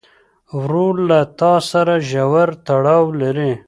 ورور 0.59 0.95
له 1.09 1.19
تا 1.39 1.53
سره 1.71 1.93
ژور 2.09 2.49
تړاو 2.67 3.03
لري. 3.21 3.51